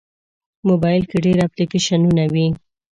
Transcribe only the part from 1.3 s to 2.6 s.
اپلیکیشنونه وي.